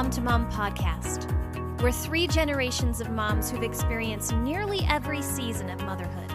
[0.00, 1.30] Mom to Mom podcast.
[1.82, 6.32] We're three generations of moms who've experienced nearly every season of motherhood.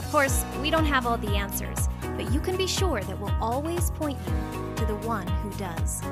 [0.00, 3.36] Of course, we don't have all the answers, but you can be sure that we'll
[3.40, 6.02] always point you to the one who does.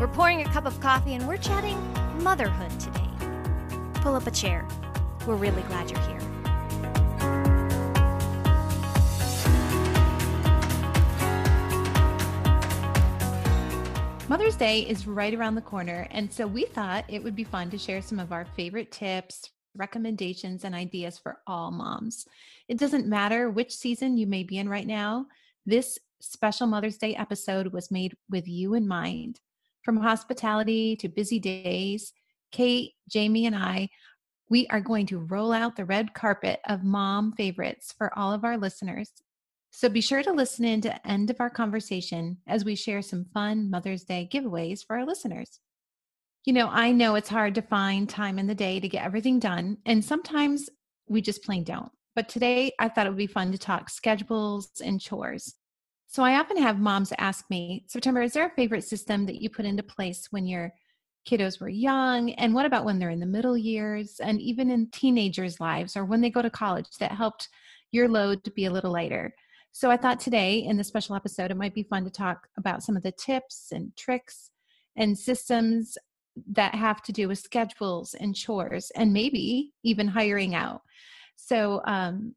[0.00, 1.76] We're pouring a cup of coffee and we're chatting
[2.22, 3.10] motherhood today.
[4.00, 4.66] Pull up a chair.
[5.26, 6.35] We're really glad you're here.
[14.36, 17.70] Mother's Day is right around the corner, and so we thought it would be fun
[17.70, 22.26] to share some of our favorite tips, recommendations, and ideas for all moms.
[22.68, 25.24] It doesn't matter which season you may be in right now,
[25.64, 29.40] this special Mother's Day episode was made with you in mind.
[29.82, 32.12] From hospitality to busy days,
[32.52, 33.88] Kate, Jamie, and I,
[34.50, 38.44] we are going to roll out the red carpet of mom favorites for all of
[38.44, 39.12] our listeners
[39.76, 43.02] so be sure to listen in to the end of our conversation as we share
[43.02, 45.60] some fun Mother's Day giveaways for our listeners.
[46.46, 49.38] You know, I know it's hard to find time in the day to get everything
[49.38, 50.70] done, and sometimes
[51.10, 51.92] we just plain don't.
[52.14, 55.56] But today I thought it would be fun to talk schedules and chores.
[56.06, 59.50] So I often have moms ask me, September, is there a favorite system that you
[59.50, 60.72] put into place when your
[61.28, 62.30] kiddos were young?
[62.32, 66.06] And what about when they're in the middle years and even in teenagers' lives or
[66.06, 67.50] when they go to college that helped
[67.92, 69.34] your load to be a little lighter?
[69.78, 72.82] So I thought today in the special episode, it might be fun to talk about
[72.82, 74.50] some of the tips and tricks
[74.96, 75.98] and systems
[76.52, 80.80] that have to do with schedules and chores and maybe even hiring out.
[81.36, 82.34] So, um,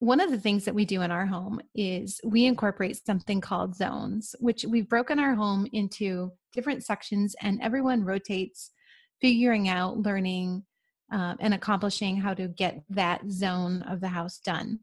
[0.00, 3.76] one of the things that we do in our home is we incorporate something called
[3.76, 8.72] zones, which we've broken our home into different sections, and everyone rotates
[9.20, 10.64] figuring out, learning,
[11.12, 14.80] uh, and accomplishing how to get that zone of the house done.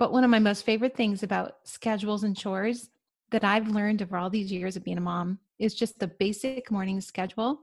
[0.00, 2.88] But one of my most favorite things about schedules and chores
[3.32, 6.70] that I've learned over all these years of being a mom is just the basic
[6.70, 7.60] morning schedule.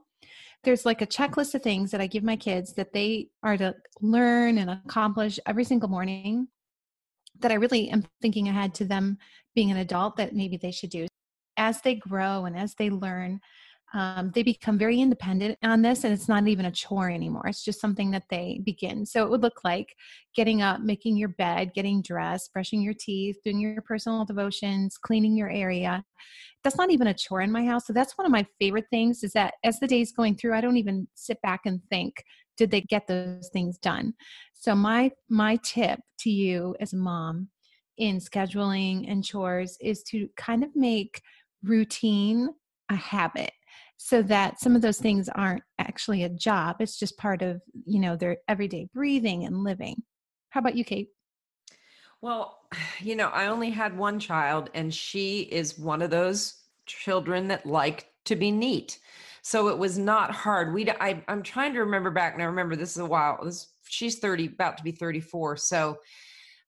[0.62, 3.74] There's like a checklist of things that I give my kids that they are to
[4.00, 6.46] learn and accomplish every single morning
[7.40, 9.18] that I really am thinking ahead to them
[9.56, 11.08] being an adult that maybe they should do.
[11.56, 13.40] As they grow and as they learn,
[13.94, 17.46] um, they become very independent on this and it's not even a chore anymore.
[17.46, 19.06] It's just something that they begin.
[19.06, 19.94] So it would look like
[20.34, 25.36] getting up making your bed getting dressed brushing your teeth doing your personal devotions cleaning
[25.36, 26.04] your area.
[26.62, 27.86] That's not even a chore in my house.
[27.86, 30.60] So that's one of my favorite things is that as the day's going through i
[30.60, 32.22] don't even sit back and think
[32.58, 34.12] did they get those things done?
[34.52, 37.48] So my my tip to you as a mom
[37.96, 41.22] in scheduling and chores is to kind of make
[41.62, 42.50] routine
[42.90, 43.52] a habit
[43.98, 48.00] so that some of those things aren't actually a job it's just part of you
[48.00, 50.02] know their everyday breathing and living.
[50.50, 51.08] How about you kate?
[52.22, 52.58] Well
[53.00, 56.54] you know i only had one child and she is one of those
[56.86, 58.98] children that like to be neat.
[59.42, 60.72] So it was not hard.
[60.72, 63.68] We I, i'm trying to remember back and i remember this is a while this
[63.88, 65.98] she's 30 about to be 34 so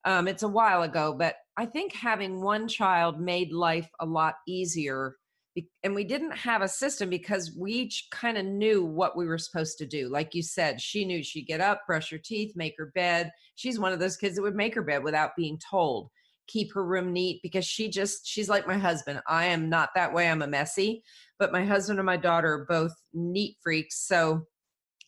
[0.06, 4.36] um, it's a while ago but i think having one child made life a lot
[4.48, 5.16] easier
[5.82, 9.38] and we didn't have a system because we each kind of knew what we were
[9.38, 10.08] supposed to do.
[10.08, 13.30] Like you said she knew she'd get up brush her teeth make her bed.
[13.56, 16.10] She's one of those kids that would make her bed without being told.
[16.46, 19.20] Keep her room neat because she just she's like my husband.
[19.26, 20.28] I am not that way.
[20.28, 21.02] I'm a messy
[21.38, 24.06] but my husband and my daughter are both neat freaks.
[24.06, 24.46] So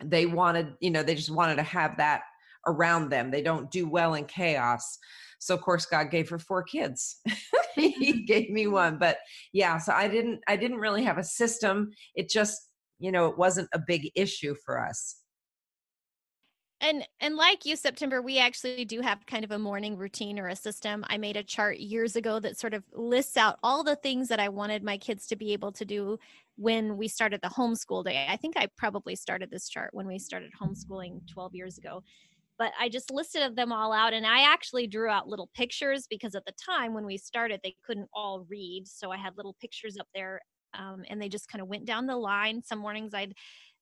[0.03, 2.23] they wanted you know they just wanted to have that
[2.67, 3.31] around them.
[3.31, 4.99] They don't do well in chaos
[5.43, 7.17] so of course god gave her four kids.
[7.75, 9.17] He gave me one but
[9.55, 11.91] yeah so i didn't i didn't really have a system.
[12.15, 15.17] It just you know it wasn't a big issue for us.
[16.83, 20.49] And and like you september we actually do have kind of a morning routine or
[20.49, 21.03] a system.
[21.09, 24.41] I made a chart years ago that sort of lists out all the things that
[24.41, 26.19] i wanted my kids to be able to do
[26.57, 28.27] when we started the homeschool day.
[28.29, 32.03] I think i probably started this chart when we started homeschooling 12 years ago
[32.59, 36.35] but I just listed them all out and I actually drew out little pictures because
[36.35, 38.87] at the time when we started, they couldn't all read.
[38.87, 40.41] So I had little pictures up there
[40.75, 42.63] um, and they just kind of went down the line.
[42.63, 43.35] Some mornings I'd,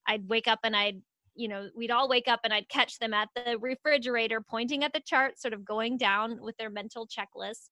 [0.07, 1.03] I'd wake up and I'd,
[1.35, 4.93] you know, we'd all wake up and I'd catch them at the refrigerator pointing at
[4.93, 7.71] the chart, sort of going down with their mental checklist.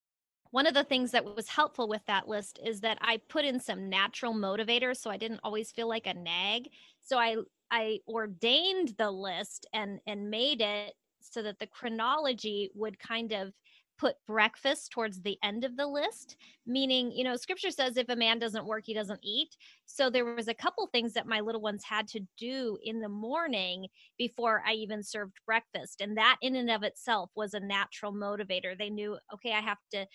[0.50, 3.60] One of the things that was helpful with that list is that I put in
[3.60, 6.70] some natural motivators so I didn't always feel like a nag.
[7.02, 7.36] So I
[7.70, 13.52] I ordained the list and and made it so that the chronology would kind of
[13.98, 16.36] put breakfast towards the end of the list
[16.66, 19.56] meaning you know scripture says if a man doesn't work he doesn't eat.
[19.86, 23.08] So there was a couple things that my little ones had to do in the
[23.08, 23.86] morning
[24.16, 26.00] before i even served breakfast.
[26.00, 28.78] And that in and of itself was a natural motivator.
[28.78, 30.06] They knew okay i have to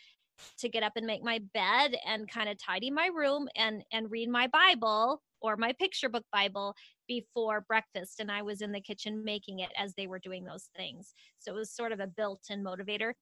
[0.58, 4.10] to get up and make my bed and kind of tidy my room and and
[4.10, 6.74] read my bible or my picture book bible
[7.08, 10.70] before breakfast and i was in the kitchen making it as they were doing those
[10.76, 11.14] things.
[11.40, 13.14] So it was sort of a built-in motivator.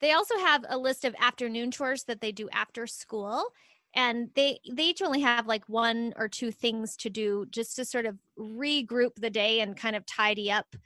[0.00, 3.46] They also have a list of afternoon chores that they do after school
[3.94, 7.84] and they they each only have like one or two things to do just to
[7.84, 10.76] sort of regroup the day and kind of tidy up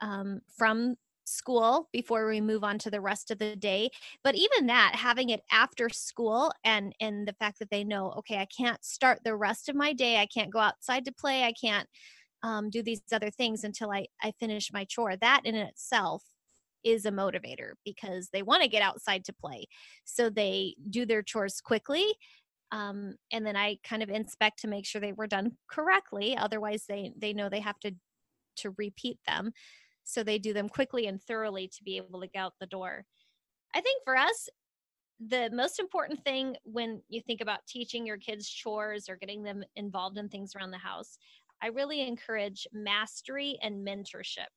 [0.00, 3.90] um, from school before we move on to the rest of the day.
[4.24, 8.38] But even that having it after school and and the fact that they know okay
[8.38, 10.18] i can't start the rest of my day.
[10.18, 11.44] I can't go outside to play.
[11.44, 11.88] I can't
[12.42, 15.16] um, do these other things until i i finish my chore.
[15.16, 16.24] That in itself
[16.84, 19.66] is a motivator because they want to get outside to play.
[20.04, 22.14] So they do their chores quickly
[22.72, 26.36] um, and then i kind of inspect to make sure they were done correctly.
[26.36, 27.92] Otherwise they they know they have to
[28.56, 29.52] to repeat them
[30.04, 33.04] so they do them quickly and thoroughly to be able to get out the door.
[33.74, 34.48] I think for us,
[35.28, 39.62] the most important thing when you think about teaching your kids chores or getting them
[39.76, 41.16] involved in things around the house,
[41.62, 44.50] I really encourage mastery and mentorship,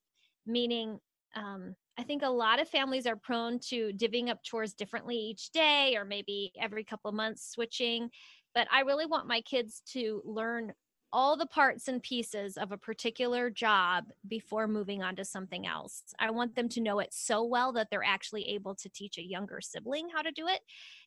[0.44, 0.98] meaning
[1.36, 5.50] um, I think a lot of families are prone to divvying up chores differently each
[5.50, 8.10] day or maybe every couple of months switching.
[8.54, 10.72] But I really want my kids to learn
[11.12, 16.02] all the parts and pieces of a particular job before moving on to something else.
[16.18, 19.22] I want them to know it so well that they're actually able to teach a
[19.22, 20.60] younger sibling how to do it.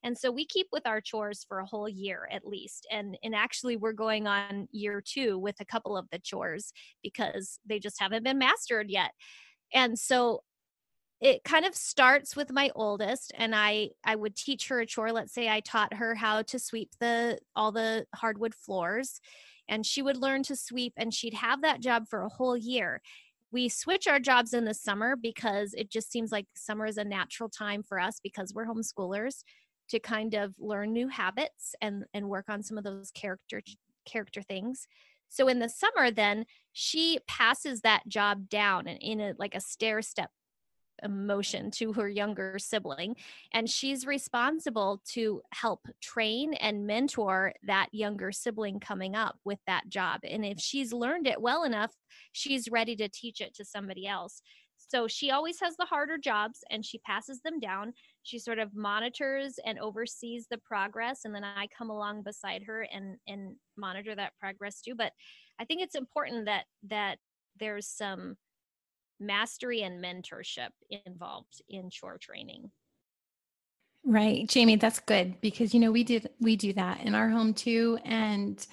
[0.04, 2.88] And so we keep with our chores for a whole year at least.
[2.92, 6.72] And and actually we're going on year 2 with a couple of the chores
[7.04, 9.12] because they just haven't been mastered yet.
[9.74, 10.44] And so
[11.22, 15.12] it kind of starts with my oldest and i i would teach her a chore
[15.12, 19.20] let's say i taught her how to sweep the all the hardwood floors
[19.70, 23.02] and she would learn to sweep and she'd have that job for a whole year.
[23.52, 27.04] We switch our jobs in the summer because it just seems like summer is a
[27.04, 29.44] natural time for us because we're homeschoolers
[29.90, 33.62] to kind of learn new habits and and work on some of those character
[34.06, 34.88] character things.
[35.30, 39.62] So in the summer then she passes that job down and in a like a
[39.62, 40.30] stair step
[41.04, 43.16] emotion to her younger sibling
[43.54, 49.88] and she's responsible to help train and mentor that younger sibling coming up with that
[49.90, 51.92] job and if she's learned it well enough
[52.32, 54.42] she's ready to teach it to somebody else.
[54.78, 57.94] So she always has the harder jobs and she passes them down.
[58.24, 62.88] She sort of monitors and oversees the progress and then i come along beside her
[62.94, 65.12] and and monitor that progress too but
[65.60, 67.18] i think it's important that that
[67.60, 68.36] there's some
[69.20, 70.70] mastery and mentorship
[71.06, 72.72] involved in chore training.
[74.06, 74.48] Right.
[74.48, 78.00] Jamie, that's good because you know we did we do that in our home too
[78.06, 78.66] and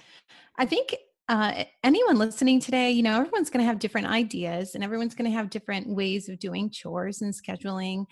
[0.58, 0.94] I think
[1.28, 5.28] uh, anyone listening today, you know, everyone's going to have different ideas and everyone's going
[5.28, 8.04] to have different ways of doing chores and scheduling.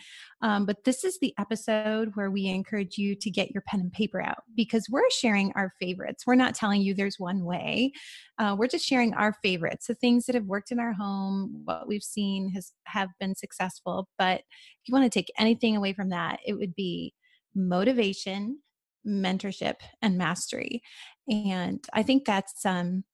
[0.42, 3.92] Um, but this is the episode where we encourage you to get your pen and
[3.92, 6.26] paper out because we're sharing our favorites.
[6.26, 7.92] We're not telling you there's one way.
[8.38, 11.86] Uh, we're just sharing our favorites, the things that have worked in our home, what
[11.86, 14.08] we've seen has have been successful.
[14.18, 17.14] But if you want to take anything away from that, it would be
[17.54, 18.58] motivation,
[19.06, 20.82] mentorship and mastery
[21.28, 23.04] and i think that's um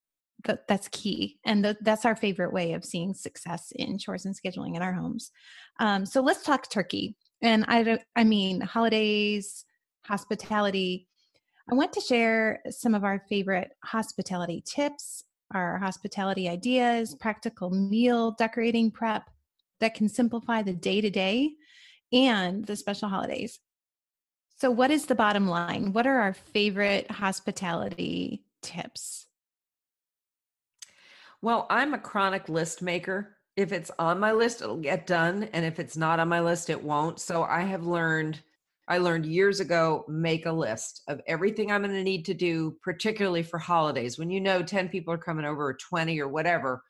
[0.69, 4.75] that's key and th- that's our favorite way of seeing success in chores and scheduling
[4.75, 5.33] in our homes.
[5.79, 9.65] Um, so let's talk turkey and i don't i mean holidays
[10.05, 11.07] hospitality.
[11.71, 18.33] I want to share some of our favorite hospitality tips our hospitality ideas practical meal
[18.33, 19.29] decorating prep
[19.81, 21.51] that can simplify the day to day
[22.13, 23.59] and the special holidays
[24.61, 25.95] so, what is the bottom line?
[25.95, 29.27] What are our favorite hospitality tips?
[31.41, 33.39] Well, I'm a chronic list maker.
[33.57, 35.45] If it's on my list, it'll get done.
[35.55, 37.21] And if it's not on my list, it won't.
[37.21, 38.43] So, I have learned,
[38.87, 42.77] I learned years ago, make a list of everything I'm going to need to do,
[42.83, 44.19] particularly for holidays.
[44.19, 46.83] When you know 10 people are coming over or 20 or whatever,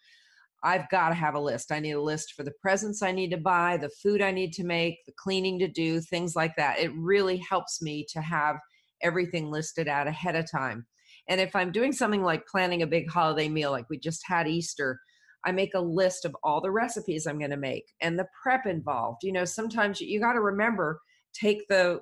[0.63, 1.73] I've got to have a list.
[1.73, 4.53] I need a list for the presents I need to buy, the food I need
[4.55, 6.79] to make, the cleaning to do, things like that.
[6.79, 8.57] It really helps me to have
[9.03, 10.87] everything listed out ahead of time.
[11.29, 14.49] And if I'm doing something like planning a big holiday meal, like we just had
[14.49, 15.01] Easter,
[15.45, 18.67] I make a list of all the recipes I'm going to make and the prep
[18.67, 19.23] involved.
[19.23, 21.01] You know, sometimes you, got to remember
[21.33, 22.01] take the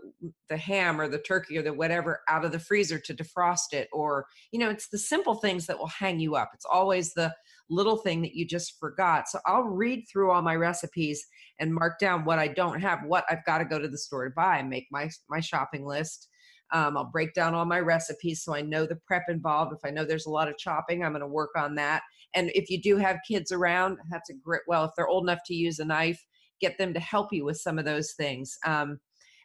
[0.49, 3.87] the ham or the turkey or the whatever out of the freezer to defrost it
[3.93, 7.31] or you know it's the simple things that will hang you up it's always the
[7.71, 9.29] little thing that you just forgot.
[9.29, 11.25] So I'll read through all my recipes
[11.61, 14.25] and mark down what I don't have, what I've got to go to the store
[14.25, 16.29] to buy, make my my shopping list.
[16.73, 19.73] Um, I'll break down all my recipes so I know the prep involved.
[19.73, 22.03] If I know there's a lot of chopping, I'm going to work on that.
[22.35, 24.63] And if you do have kids around, that's a great.
[24.67, 26.23] Well, if they're old enough to use a knife,
[26.61, 28.59] get them to help you with some of those things.
[28.67, 28.99] Um,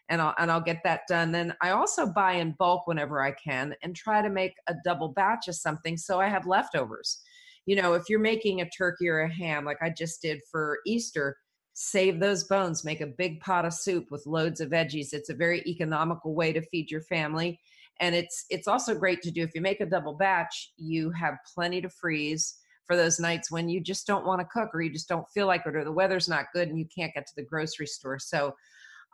[0.09, 1.31] and I'll and I'll get that done.
[1.31, 5.09] Then I also buy in bulk whenever I can and try to make a double
[5.09, 7.21] batch of something so I have leftovers.
[7.65, 10.79] You know, if you're making a turkey or a ham like I just did for
[10.85, 11.37] Easter,
[11.73, 15.13] save those bones, make a big pot of soup with loads of veggies.
[15.13, 17.59] It's a very economical way to feed your family.
[17.99, 21.35] And it's it's also great to do if you make a double batch, you have
[21.53, 22.55] plenty to freeze
[22.85, 25.47] for those nights when you just don't want to cook or you just don't feel
[25.47, 28.19] like it or the weather's not good and you can't get to the grocery store.
[28.19, 28.53] So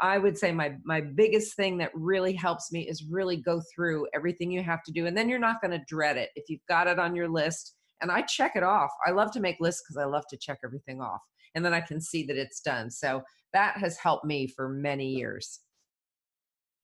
[0.01, 4.07] I would say my my biggest thing that really helps me is really go through
[4.13, 6.29] everything you have to do and then you're not going to dread it.
[6.35, 8.91] If you've got it on your list and I check it off.
[9.05, 11.21] I love to make lists cuz I love to check everything off
[11.55, 12.89] and then I can see that it's done.
[12.89, 15.59] So that has helped me for many years.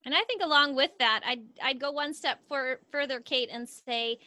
[0.05, 3.67] And I think along with that, I'd I'd go one step for, further, Kate, and
[3.67, 4.19] say,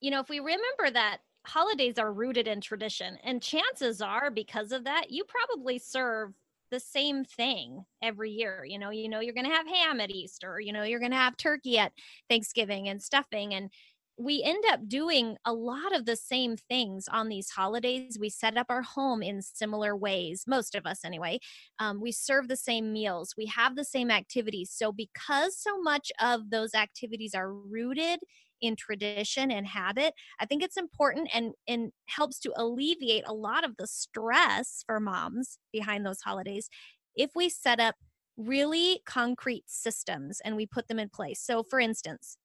[0.00, 4.72] you know, if we remember that holidays are rooted in tradition, and chances are because
[4.72, 6.34] of that, you probably serve
[6.70, 8.66] the same thing every year.
[8.66, 11.10] You know, you know you're going to have ham at Easter, you know you're going
[11.10, 11.92] to have turkey at
[12.28, 13.70] Thanksgiving and stuffing, and
[14.16, 18.16] we end up doing a lot of the same things on these holidays.
[18.18, 21.40] We set up our home in similar ways, most of us anyway.
[21.80, 24.70] Um, we serve the same meals, we have the same activities.
[24.72, 28.20] So, because so much of those activities are rooted
[28.60, 33.64] in tradition and habit, I think it's important and, and helps to alleviate a lot
[33.64, 36.68] of the stress for moms behind those holidays
[37.16, 37.96] if we set up
[38.36, 41.40] really concrete systems and we put them in place.
[41.40, 42.36] So, for instance,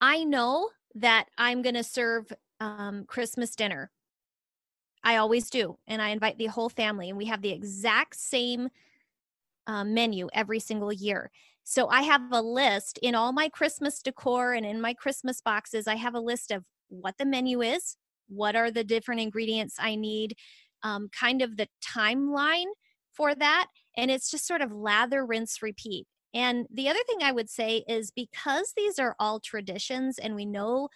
[0.00, 3.90] I know that I'm going to serve um, Christmas dinner.
[5.02, 5.78] I always do.
[5.86, 8.68] And I invite the whole family, and we have the exact same
[9.66, 11.30] uh, menu every single year.
[11.64, 15.88] So I have a list in all my Christmas decor and in my Christmas boxes.
[15.88, 17.96] I have a list of what the menu is,
[18.28, 20.36] what are the different ingredients I need,
[20.82, 22.66] um, kind of the timeline
[23.12, 23.66] for that.
[23.96, 26.06] And it's just sort of lather, rinse, repeat.
[26.36, 30.44] And the other thing I would say is because these are all traditions and we
[30.44, 30.90] know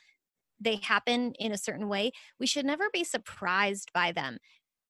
[0.60, 4.36] they happen in a certain way, we should never be surprised by them.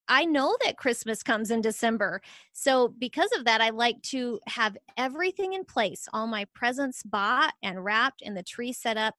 [0.09, 2.21] I know that Christmas comes in December.
[2.51, 7.53] So, because of that, I like to have everything in place, all my presents bought
[7.63, 9.15] and wrapped, and the tree set up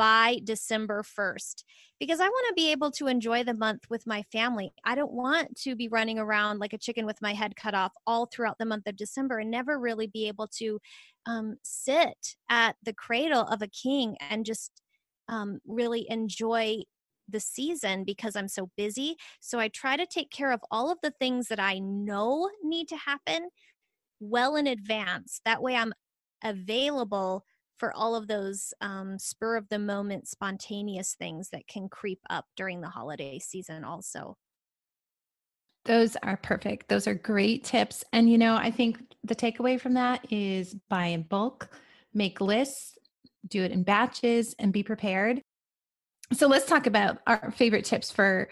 [0.00, 1.62] by December 1st
[1.98, 4.72] because I want to be able to enjoy the month with my family.
[4.82, 7.92] I don't want to be running around like a chicken with my head cut off
[8.06, 10.80] all throughout the month of December and never really be able to
[11.26, 14.80] um, sit at the cradle of a king and just
[15.28, 16.78] um, really enjoy
[17.28, 19.16] the season because I'm so busy.
[19.40, 22.88] So I try to take care of all of the things that I know need
[22.88, 23.50] to happen
[24.18, 25.42] well in advance.
[25.44, 25.92] That way I'm
[26.42, 27.44] available
[27.80, 32.44] for all of those um, spur of the moment spontaneous things that can creep up
[32.54, 34.36] during the holiday season also.
[35.86, 36.88] Those are perfect.
[36.88, 38.04] Those are great tips.
[38.12, 41.70] And you know i think the takeaway from that is buy in bulk
[42.14, 42.98] make lists
[43.46, 45.42] do it in batches and be prepared.
[46.32, 48.48] So let's talk about our favorite tips for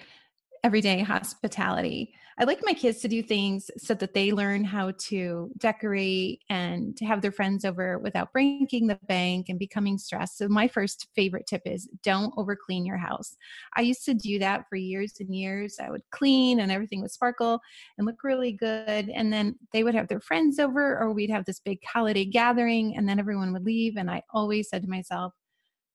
[0.65, 2.15] everyday hospitality.
[2.41, 6.97] I like my kids to do things so that they learn how to decorate and
[6.97, 10.39] to have their friends over without breaking the bank and becoming stressed.
[10.39, 13.37] So, my first favorite tip is don't over clean your house.
[13.77, 15.79] I used to do that for years and years.
[15.83, 17.61] I would clean and everything would sparkle
[17.97, 19.09] and look really good.
[19.09, 22.97] And then they would have their friends over, or we'd have this big holiday gathering,
[22.97, 23.97] and then everyone would leave.
[23.97, 25.33] And I always said to myself,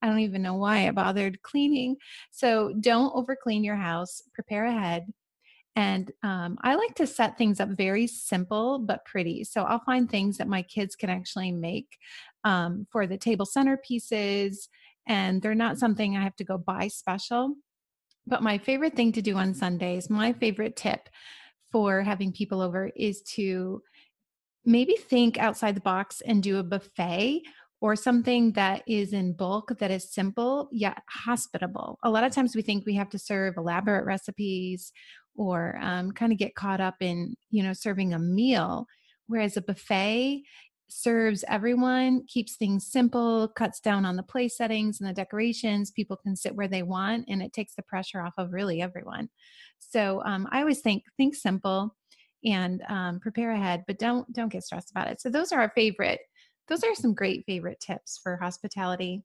[0.03, 1.95] I don't even know why I bothered cleaning.
[2.29, 5.05] So don't overclean your house, prepare ahead.
[5.75, 9.43] And um, I like to set things up very simple but pretty.
[9.45, 11.97] So I'll find things that my kids can actually make
[12.43, 14.67] um, for the table centerpieces,
[15.07, 17.55] and they're not something I have to go buy special.
[18.27, 21.09] But my favorite thing to do on Sundays, my favorite tip
[21.71, 23.81] for having people over is to
[24.65, 27.41] maybe think outside the box and do a buffet
[27.83, 31.99] or something that is in bulk that is simple yet hospitable.
[32.03, 34.93] A lot of times we think we have to serve elaborate recipes
[35.35, 38.85] or um, kind of get caught up in, you know, serving a meal,
[39.27, 40.43] whereas a buffet
[40.87, 45.91] serves everyone, keeps things simple, cuts down on the place settings and the decorations.
[45.91, 49.27] People can sit where they want, and it takes the pressure off of really everyone.
[49.79, 51.97] So um, I always think think simple
[52.45, 55.19] and um, prepare ahead, but don't don't get stressed about it.
[55.19, 56.21] So those are our favorite
[56.67, 59.23] those are some great favorite tips for hospitality.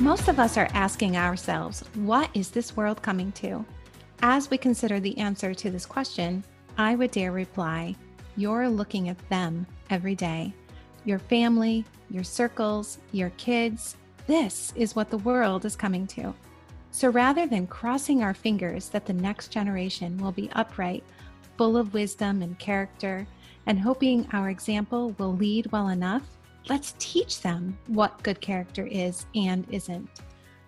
[0.00, 3.64] Most of us are asking ourselves, what is this world coming to?
[4.22, 6.44] As we consider the answer to this question,
[6.76, 7.96] I would dare reply,
[8.36, 10.54] you're looking at them every day.
[11.04, 13.96] Your family, your circles, your kids,
[14.28, 16.32] this is what the world is coming to.
[16.98, 21.04] So rather than crossing our fingers that the next generation will be upright,
[21.56, 23.24] full of wisdom and character,
[23.66, 26.24] and hoping our example will lead well enough,
[26.68, 30.10] let's teach them what good character is and isn't.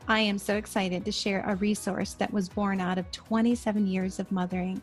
[0.06, 4.20] I am so excited to share a resource that was born out of 27 years
[4.20, 4.80] of mothering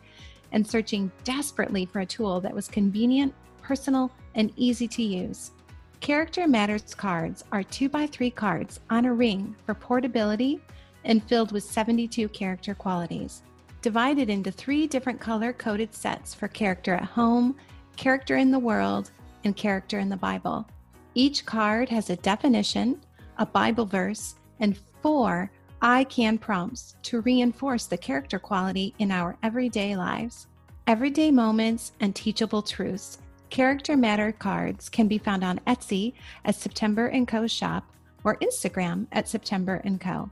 [0.52, 5.52] and searching desperately for a tool that was convenient, personal, and easy to use.
[6.00, 10.60] Character Matters cards are 2x3 cards on a ring for portability
[11.08, 13.42] and filled with 72 character qualities,
[13.82, 17.56] divided into three different color coded sets for character at home,
[17.96, 19.10] character in the world,
[19.44, 20.66] and character in the Bible.
[21.14, 23.00] Each card has a definition,
[23.38, 25.50] a Bible verse, and four
[25.80, 30.48] I can prompts to reinforce the character quality in our everyday lives.
[30.86, 33.18] Everyday moments and teachable truths.
[33.50, 37.84] Character Matter cards can be found on Etsy at September & Co shop
[38.24, 40.30] or Instagram at September & Co.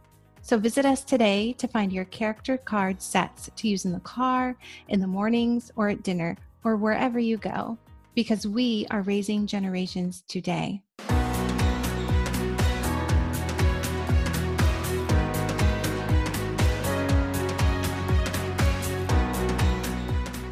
[0.49, 4.57] So visit us today to find your character card sets to use in the car,
[4.87, 7.77] in the mornings, or at dinner, or wherever you go,
[8.15, 10.85] because we are raising generations today.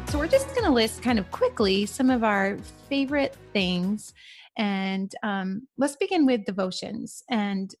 [0.09, 2.57] So we're just going to list kind of quickly some of our
[2.89, 4.13] favorite things.
[4.57, 7.23] And um, let's begin with devotions.
[7.29, 7.73] And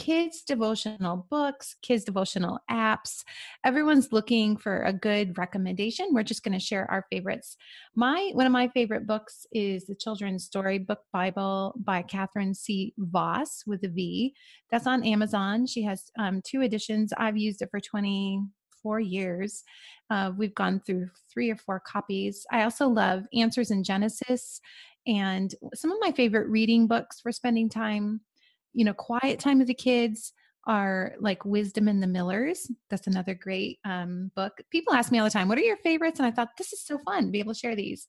[0.00, 3.22] kids devotional books, kids devotional apps.
[3.66, 6.08] Everyone's looking for a good recommendation.
[6.12, 7.58] We're just going to share our favorites.
[7.94, 12.94] My one of my favorite books is the Children's Storybook Bible by Catherine C.
[12.96, 14.34] Vos with a V.
[14.70, 15.66] That's on Amazon.
[15.66, 17.12] She has um, two editions.
[17.18, 19.64] I've used it for 24 years.
[20.08, 22.46] Uh, we've gone through three or four copies.
[22.50, 24.62] I also love Answers in Genesis
[25.06, 28.22] and some of my favorite reading books for spending time
[28.72, 30.32] you know, quiet time with the kids
[30.66, 32.70] are like Wisdom in the Millers.
[32.90, 34.60] That's another great um, book.
[34.70, 36.20] People ask me all the time, what are your favorites?
[36.20, 38.08] And I thought this is so fun to be able to share these.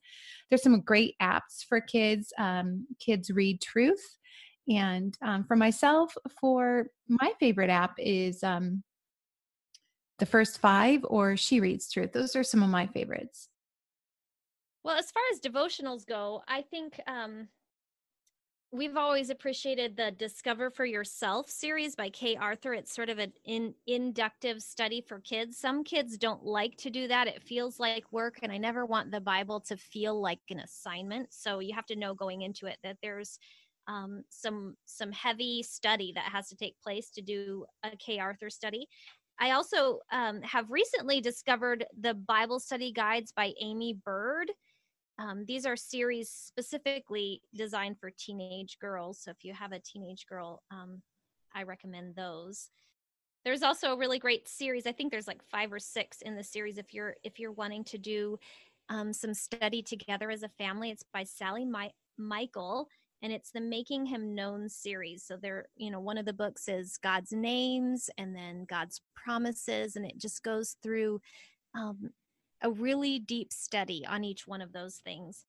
[0.50, 2.34] There's some great apps for kids.
[2.38, 4.18] Um, kids read truth.
[4.70, 8.84] And um, for myself, for my favorite app is um,
[10.20, 12.12] the first five or She Reads Truth.
[12.14, 13.50] Those are some of my favorites.
[14.84, 17.48] Well, as far as devotionals go, I think um,
[18.72, 22.74] we've always appreciated the Discover for Yourself series by Kay Arthur.
[22.74, 25.58] It's sort of an in, inductive study for kids.
[25.58, 27.28] Some kids don't like to do that.
[27.28, 31.34] It feels like work, and I never want the Bible to feel like an assignment.
[31.34, 33.38] So you have to know going into it that there's
[33.88, 38.50] um, some some heavy study that has to take place to do a Kay Arthur
[38.50, 38.88] study.
[39.38, 44.52] I also um, have recently discovered the Bible study guides by amy Byrd
[45.22, 49.20] um, these are series specifically designed for teenage girls.
[49.22, 51.02] So if you have a teenage girl, um,
[51.54, 52.70] I recommend those.
[53.46, 54.88] There's also a really great series.
[54.88, 56.78] I think there's like five or six in the series.
[56.78, 58.40] If you're if you're wanting to do
[58.90, 62.88] um, some study together as a family, it's by Sally My- Michael,
[63.22, 65.24] and it's the Making Him Known series.
[65.24, 69.96] So there, you know, one of the books is God's names, and then God's promises,
[69.96, 71.22] and it just goes through
[71.76, 72.10] um,
[72.62, 75.46] a really deep study on each one of those things.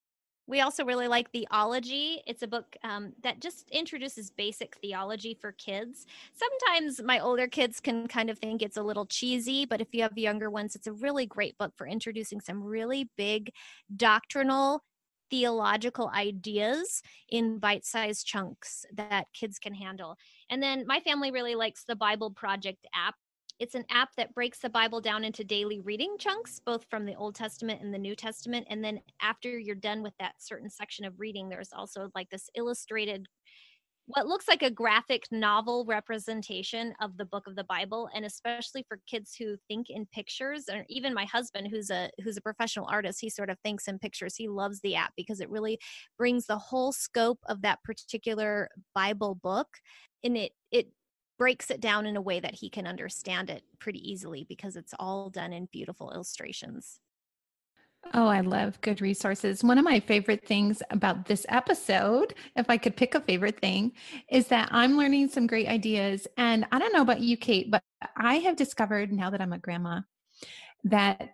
[0.46, 2.20] We also really like Theology.
[2.26, 6.04] It's a book um, that just introduces basic theology for kids.
[6.34, 10.02] Sometimes my older kids can kind of think it's a little cheesy, but if you
[10.02, 13.52] have younger ones, it's a really great book for introducing some really big
[13.96, 14.82] doctrinal
[15.30, 20.16] theological ideas in bite sized chunks that kids can handle.
[20.50, 23.14] And then my family really likes the Bible Project app.
[23.58, 27.14] It's an app that breaks the Bible down into daily reading chunks, both from the
[27.14, 28.66] Old Testament and the New Testament.
[28.68, 32.50] And then after you're done with that certain section of reading, there's also like this
[32.56, 33.26] illustrated
[34.06, 38.08] what looks like a graphic novel representation of the book of the bible.
[38.14, 42.36] And especially for kids who think in pictures or even my husband who's a who's
[42.36, 44.34] a professional artist he sort of thinks in pictures.
[44.36, 45.78] He loves the app because it really
[46.18, 49.68] brings the whole scope of that particular bible book.
[50.24, 50.88] And it it
[51.38, 54.94] breaks it down in a way that he can understand it pretty easily because it's
[54.98, 57.00] all done in beautiful illustrations.
[58.14, 59.62] Oh, I love good resources.
[59.62, 63.92] One of my favorite things about this episode, if I could pick a favorite thing,
[64.28, 66.26] is that I'm learning some great ideas.
[66.36, 67.82] And I don't know about you, Kate, but
[68.16, 70.00] I have discovered now that I'm a grandma
[70.84, 71.30] that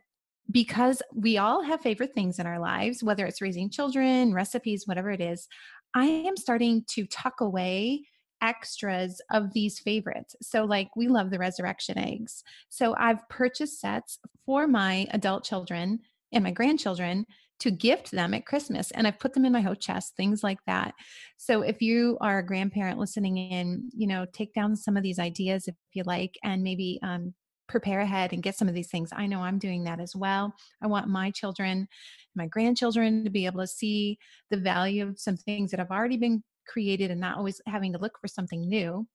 [0.50, 5.11] because we all have favorite things in our lives, whether it's raising children, recipes, whatever
[5.11, 5.48] it is,
[5.94, 8.04] I am starting to tuck away
[8.42, 10.37] extras of these favorites.
[10.42, 12.42] So, like, we love the resurrection eggs.
[12.68, 16.01] So, I've purchased sets for my adult children
[16.33, 17.27] and my grandchildren
[17.61, 18.90] to gift them at Christmas.
[18.92, 20.94] And I've put them in my host chest, things like that.
[21.37, 25.18] So if you are a grandparent listening in, you know, take down some of these
[25.18, 27.35] ideas if you like, and maybe um,
[27.68, 29.11] prepare ahead and get some of these things.
[29.12, 30.55] I know I'm doing that as well.
[30.83, 31.88] I want my children,
[32.35, 34.18] my grandchildren to be able to see
[34.51, 37.98] the value of some things that have already been created and not always having to
[37.98, 39.07] look for something new.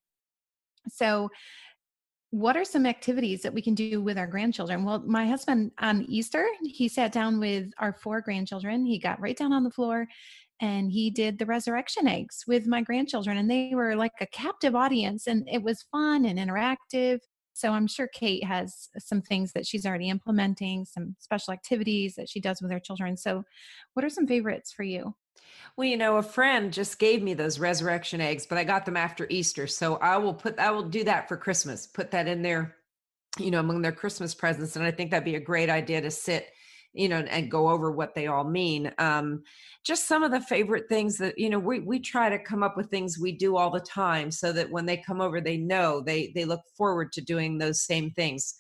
[0.90, 1.30] So
[2.32, 4.84] what are some activities that we can do with our grandchildren?
[4.84, 8.88] Well, my husband on Easter, he sat down with our four grandchildren.
[8.88, 10.08] He got right down on the floor
[10.60, 14.76] and he did the resurrection eggs with my grandchildren and they were like a captive
[14.76, 17.20] audience and it was fun and interactive.
[17.54, 22.30] So I'm sure Kate has some things that she's already implementing, some special activities that
[22.30, 23.16] she does with her children.
[23.16, 23.44] So
[23.94, 25.14] what are some favorites for you?
[25.76, 28.98] Well, you know, a friend just gave me those resurrection eggs, but I got them
[28.98, 29.66] after Easter.
[29.66, 32.76] So I will put, I will do that for Christmas, put that in there,
[33.40, 34.76] you know, among their Christmas presents.
[34.76, 36.48] And I think that'd be a great idea to sit,
[36.94, 38.92] you know, and go over what they all mean.
[39.00, 39.42] Um,
[39.84, 42.78] just some of the favorite things that, you know, we, we try to come up
[42.78, 46.02] with things we do all the time so that when they come over, they know
[46.02, 48.54] they, they look forward to doing those same things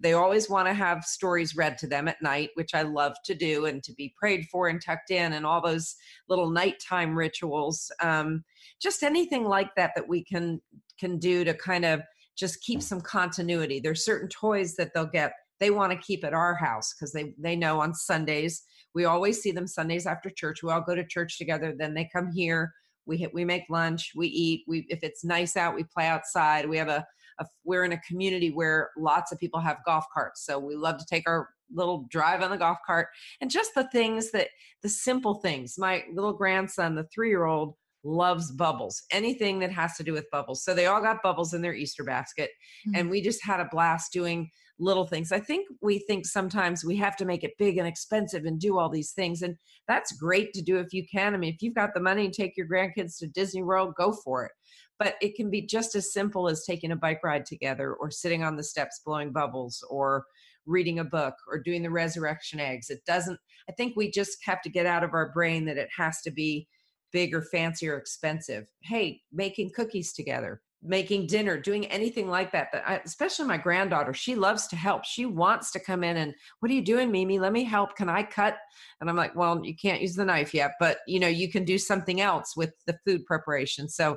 [0.00, 3.34] they always want to have stories read to them at night, which I love to
[3.34, 5.94] do, and to be prayed for and tucked in, and all those
[6.28, 7.90] little nighttime rituals.
[8.02, 8.42] Um,
[8.80, 10.60] just anything like that that we can
[10.98, 12.00] can do to kind of
[12.36, 13.80] just keep some continuity.
[13.80, 17.34] There's certain toys that they'll get they want to keep at our house because they
[17.38, 18.62] they know on Sundays
[18.94, 20.62] we always see them Sundays after church.
[20.62, 21.74] We all go to church together.
[21.76, 22.72] Then they come here.
[23.06, 24.12] We hit, we make lunch.
[24.16, 24.64] We eat.
[24.66, 26.68] We if it's nice out, we play outside.
[26.68, 27.06] We have a
[27.40, 30.44] a, we're in a community where lots of people have golf carts.
[30.44, 33.08] So we love to take our little drive on the golf cart
[33.40, 34.48] and just the things that
[34.82, 35.76] the simple things.
[35.78, 40.30] My little grandson, the three year old, loves bubbles, anything that has to do with
[40.30, 40.64] bubbles.
[40.64, 42.50] So they all got bubbles in their Easter basket.
[42.88, 42.96] Mm-hmm.
[42.96, 45.30] And we just had a blast doing little things.
[45.30, 48.78] I think we think sometimes we have to make it big and expensive and do
[48.78, 49.42] all these things.
[49.42, 51.34] And that's great to do if you can.
[51.34, 54.44] I mean, if you've got the money take your grandkids to Disney World, go for
[54.46, 54.52] it
[55.00, 58.44] but it can be just as simple as taking a bike ride together or sitting
[58.44, 60.24] on the steps blowing bubbles or
[60.66, 64.60] reading a book or doing the resurrection eggs it doesn't i think we just have
[64.62, 66.68] to get out of our brain that it has to be
[67.12, 72.68] big or fancy or expensive hey making cookies together making dinner doing anything like that
[72.72, 76.34] that I, especially my granddaughter she loves to help she wants to come in and
[76.60, 78.56] what are you doing mimi let me help can i cut
[79.00, 81.66] and i'm like well you can't use the knife yet but you know you can
[81.66, 84.16] do something else with the food preparation so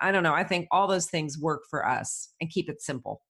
[0.00, 0.34] I don't know.
[0.34, 3.22] I think all those things work for us and keep it simple.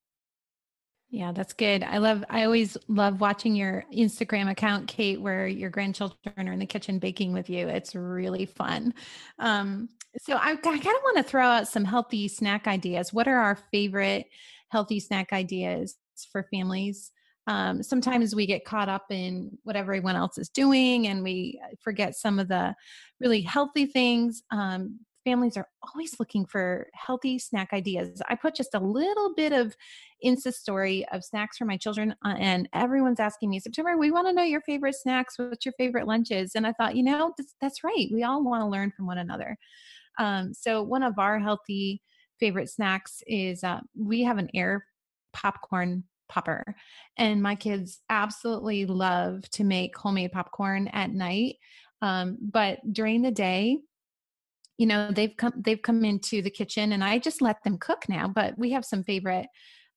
[1.10, 1.84] Yeah, that's good.
[1.84, 6.58] I love, I always love watching your Instagram account, Kate, where your grandchildren are in
[6.58, 7.68] the kitchen baking with you.
[7.68, 8.94] It's really fun.
[9.38, 13.12] Um, so I, I kind of want to throw out some healthy snack ideas.
[13.12, 14.26] What are our favorite
[14.68, 15.96] healthy snack ideas
[16.30, 17.10] for families?
[17.46, 22.16] Um, sometimes we get caught up in what everyone else is doing and we forget
[22.16, 22.74] some of the
[23.20, 24.42] really healthy things.
[24.50, 28.22] Um, families are always looking for healthy snack ideas.
[28.28, 29.74] I put just a little bit of
[30.24, 34.26] Insta story of snacks for my children, uh, and everyone's asking me, September, we want
[34.28, 35.38] to know your favorite snacks.
[35.38, 36.52] What's your favorite lunches?
[36.54, 38.08] And I thought, you know, that's, that's right.
[38.12, 39.56] We all want to learn from one another.
[40.18, 42.02] Um, so, one of our healthy
[42.40, 44.86] favorite snacks is uh, we have an air
[45.32, 46.74] popcorn popper.
[47.16, 51.56] And my kids absolutely love to make homemade popcorn at night.
[52.02, 53.78] Um, but during the day,
[54.78, 58.08] you know they've come they've come into the kitchen and i just let them cook
[58.08, 59.46] now but we have some favorite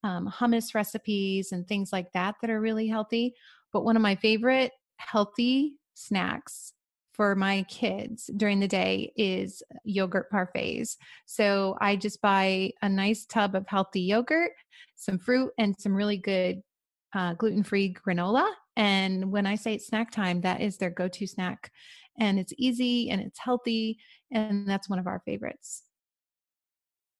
[0.03, 3.33] um, hummus recipes and things like that that are really healthy
[3.73, 6.73] but one of my favorite healthy snacks
[7.17, 10.95] for my kids during the day is yogurt parfaits.
[11.25, 14.51] So I just buy a nice tub of healthy yogurt,
[14.95, 16.61] some fruit, and some really good
[17.13, 18.49] uh, gluten free granola.
[18.75, 21.71] And when I say it's snack time, that is their go to snack
[22.19, 23.99] and it's easy and it's healthy
[24.31, 25.83] and that's one of our favorites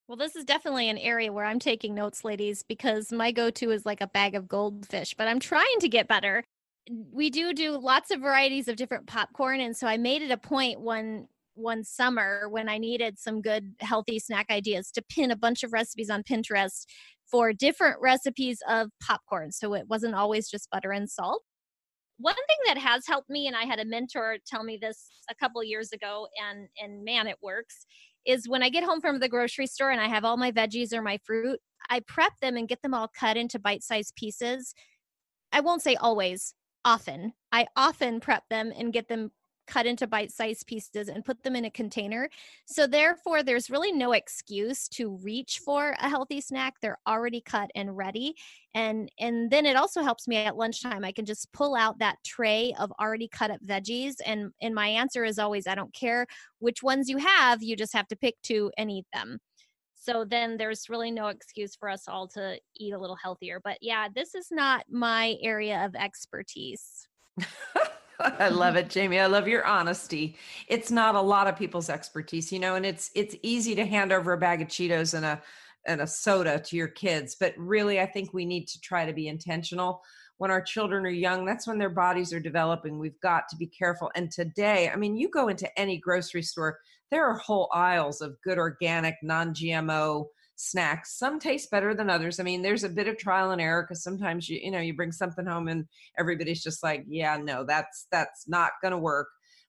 [0.08, 3.86] well this is definitely an area where i'm taking notes ladies because my go-to is
[3.86, 6.44] like a bag of goldfish but i'm trying to get better
[6.90, 10.38] we do do lots of varieties of different popcorn and so i made it a
[10.38, 15.36] point one one summer when i needed some good healthy snack ideas to pin a
[15.36, 16.86] bunch of recipes on pinterest
[17.30, 21.44] for different recipes of popcorn so it wasn't always just butter and salt.
[22.20, 25.36] One thing that has helped me and i had a mentor tell me this a
[25.36, 27.86] couple years ago and and man it works
[28.26, 30.94] is when i get home from the grocery store and i have all my veggies
[30.94, 34.74] or my fruit i prep them and get them all cut into bite-sized pieces.
[35.52, 36.54] I won't say always
[36.88, 39.30] often i often prep them and get them
[39.68, 42.30] cut into bite-sized pieces and put them in a container.
[42.66, 46.76] So therefore there's really no excuse to reach for a healthy snack.
[46.82, 48.36] They're already cut and ready.
[48.74, 51.04] And and then it also helps me at lunchtime.
[51.04, 54.88] I can just pull out that tray of already cut up veggies and and my
[54.88, 56.26] answer is always I don't care
[56.60, 59.40] which ones you have, you just have to pick two and eat them.
[60.08, 63.60] So then there's really no excuse for us all to eat a little healthier.
[63.62, 67.08] But yeah, this is not my area of expertise.
[68.20, 69.20] I love it, Jamie.
[69.20, 70.38] I love your honesty.
[70.70, 74.12] It's not a lot of people's expertise, you know, and it's it's easy to hand
[74.14, 75.42] over a bag of Cheetos and a
[75.86, 79.14] and a soda to your kids, but really I think we need to try to
[79.14, 80.02] be intentional.
[80.38, 83.00] When our children are young, that's when their bodies are developing.
[83.00, 84.12] We've got to be careful.
[84.16, 86.80] And today, I mean, you go into any grocery store,
[87.12, 90.26] there are whole aisles of good organic, non GMO
[90.58, 91.18] snacks.
[91.18, 92.40] Some taste better than others.
[92.40, 94.96] I mean, there's a bit of trial and error because sometimes you, you know, you
[94.96, 95.86] bring something home and
[96.18, 99.28] everybody's just like, yeah, no, that's that's not gonna work.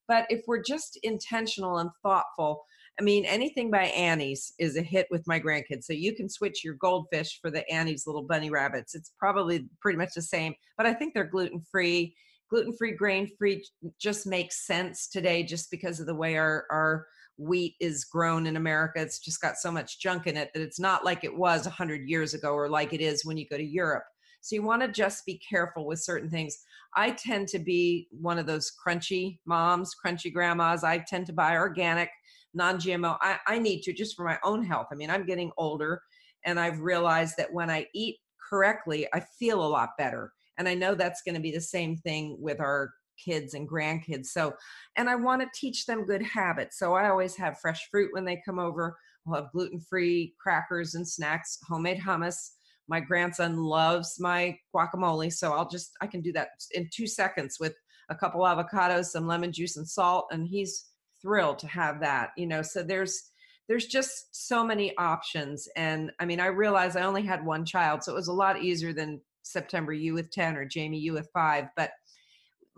[0.09, 2.65] But if we're just intentional and thoughtful,
[2.99, 5.85] I mean, anything by Annie's is a hit with my grandkids.
[5.85, 8.95] So you can switch your goldfish for the Annie's little bunny rabbits.
[8.95, 12.17] It's probably pretty much the same, but I think they're gluten free.
[12.51, 13.63] Gluten free, grain free
[14.01, 17.07] just makes sense today just because of the way our, our
[17.39, 19.01] wheat is grown in America.
[19.01, 22.09] It's just got so much junk in it that it's not like it was 100
[22.09, 24.05] years ago or like it is when you go to Europe.
[24.41, 26.57] So you want to just be careful with certain things.
[26.95, 30.85] I tend to be one of those crunchy moms, crunchy grandmas.
[30.85, 32.11] I tend to buy organic,
[32.55, 33.17] non GMO.
[33.21, 34.89] I, I need to just for my own health.
[34.93, 36.03] I mean, I'm getting older
[36.45, 38.17] and I've realized that when I eat
[38.49, 40.33] correctly, I feel a lot better.
[40.57, 42.93] And I know that's going to be the same thing with our
[43.23, 44.27] kids and grandkids.
[44.27, 44.55] So,
[44.97, 46.79] and I want to teach them good habits.
[46.79, 48.97] So I always have fresh fruit when they come over.
[49.25, 52.51] We'll have gluten free crackers and snacks, homemade hummus.
[52.89, 55.33] My grandson loves my guacamole.
[55.33, 57.75] So I'll just, I can do that in two seconds with
[58.09, 60.29] a couple avocados, some lemon juice and salt.
[60.31, 60.87] And he's
[61.21, 62.63] thrilled to have that, you know.
[62.63, 63.31] So there's,
[63.69, 65.69] there's just so many options.
[65.77, 68.63] And I mean, I realized I only had one child, so it was a lot
[68.63, 71.67] easier than September, you with 10 or Jamie, you with five.
[71.77, 71.91] But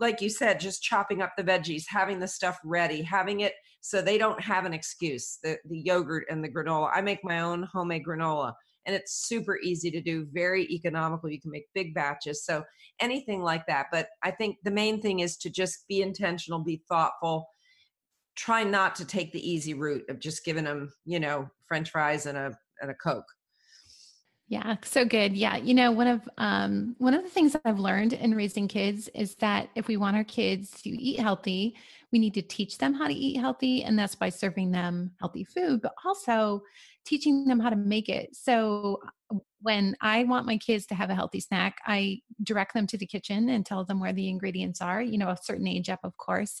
[0.01, 4.01] like you said, just chopping up the veggies, having the stuff ready, having it so
[4.01, 5.37] they don't have an excuse.
[5.43, 6.91] The the yogurt and the granola.
[6.93, 8.53] I make my own homemade granola
[8.85, 11.29] and it's super easy to do, very economical.
[11.29, 12.43] You can make big batches.
[12.43, 12.63] So
[12.99, 13.87] anything like that.
[13.91, 17.47] But I think the main thing is to just be intentional, be thoughtful,
[18.35, 22.25] try not to take the easy route of just giving them, you know, French fries
[22.25, 23.25] and a and a Coke.
[24.51, 25.31] Yeah, so good.
[25.31, 28.67] Yeah, you know, one of um, one of the things that I've learned in raising
[28.67, 31.73] kids is that if we want our kids to eat healthy,
[32.11, 35.45] we need to teach them how to eat healthy, and that's by serving them healthy
[35.45, 36.63] food, but also
[37.05, 38.35] teaching them how to make it.
[38.35, 38.99] So
[39.33, 42.97] uh, when I want my kids to have a healthy snack, I direct them to
[42.97, 45.01] the kitchen and tell them where the ingredients are.
[45.01, 46.59] You know, a certain age up, of course.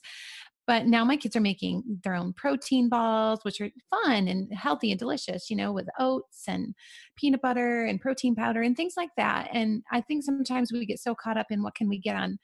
[0.67, 4.91] But now my kids are making their own protein balls, which are fun and healthy
[4.91, 6.75] and delicious, you know, with oats and
[7.15, 9.49] peanut butter and protein powder and things like that.
[9.53, 12.37] And I think sometimes we get so caught up in what can we get on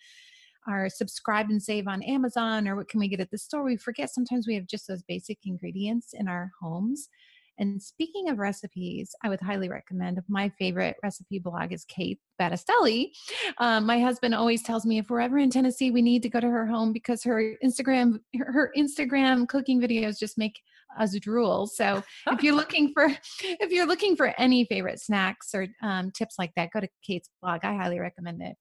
[0.67, 3.77] our subscribe and save on Amazon or what can we get at the store, we
[3.77, 7.09] forget sometimes we have just those basic ingredients in our homes.
[7.59, 13.11] And speaking of recipes, I would highly recommend my favorite recipe blog is Kate Battistelli.
[13.57, 16.39] Um, my husband always tells me if we're ever in Tennessee, we need to go
[16.39, 20.59] to her home because her Instagram her Instagram cooking videos just make
[20.99, 21.67] us drool.
[21.67, 23.07] So if you're looking for
[23.41, 27.29] if you're looking for any favorite snacks or um, tips like that, go to Kate's
[27.41, 27.61] blog.
[27.63, 28.55] I highly recommend it.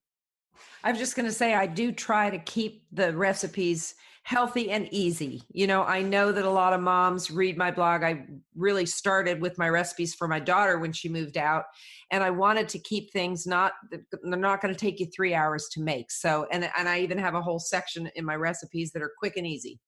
[0.82, 3.94] I was just going to say, I do try to keep the recipes
[4.27, 5.41] healthy and easy.
[5.53, 8.03] You know, I know that a lot of moms read my blog.
[8.03, 11.62] I really started with my recipes for my daughter when she moved out,
[12.11, 15.69] and I wanted to keep things not they're not going to take you 3 hours
[15.75, 16.11] to make.
[16.11, 19.37] So, and and I even have a whole section in my recipes that are quick
[19.37, 19.79] and easy.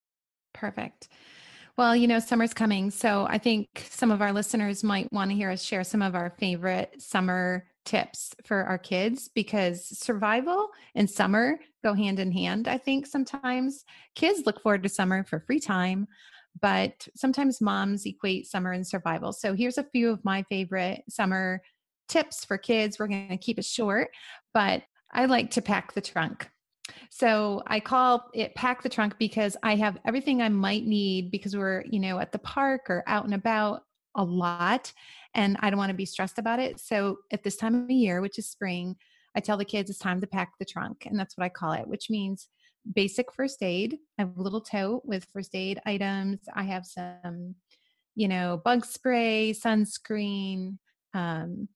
[0.53, 1.09] Perfect.
[1.75, 2.91] Well, you know, summer's coming.
[2.91, 6.15] So I think some of our listeners might want to hear us share some of
[6.15, 12.67] our favorite summer tips for our kids because survival and summer go hand in hand.
[12.67, 16.07] I think sometimes kids look forward to summer for free time,
[16.61, 19.33] but sometimes moms equate summer and survival.
[19.33, 21.61] So here's a few of my favorite summer
[22.07, 22.99] tips for kids.
[22.99, 24.09] We're going to keep it short,
[24.53, 26.49] but I like to pack the trunk.
[27.09, 31.55] So I call it pack the trunk because I have everything I might need because
[31.55, 33.83] we're, you know, at the park or out and about
[34.15, 34.91] a lot
[35.35, 36.79] and I don't want to be stressed about it.
[36.79, 38.95] So at this time of year, which is spring,
[39.35, 41.05] I tell the kids it's time to pack the trunk.
[41.05, 42.47] And that's what I call it, which means
[42.95, 43.97] basic first aid.
[44.17, 46.39] I have a little tote with first aid items.
[46.53, 47.55] I have some,
[48.15, 50.77] you know, bug spray, sunscreen,
[51.13, 51.67] um,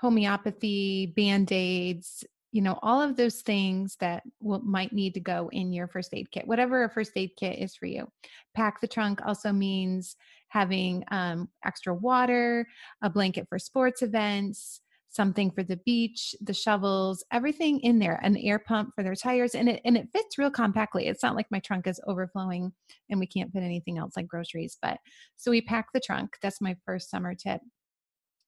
[0.00, 5.48] homeopathy, band aids, you know all of those things that will, might need to go
[5.52, 8.06] in your first aid kit whatever a first aid kit is for you
[8.54, 10.16] pack the trunk also means
[10.52, 12.66] having um, extra water
[13.02, 18.36] a blanket for sports events something for the beach the shovels everything in there an
[18.38, 21.46] air pump for their tires and it and it fits real compactly it's not like
[21.50, 22.72] my trunk is overflowing
[23.10, 24.98] and we can't fit anything else like groceries but
[25.36, 27.60] so we pack the trunk that's my first summer tip